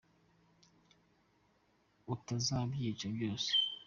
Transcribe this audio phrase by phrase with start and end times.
[2.13, 3.49] Utazabyica byose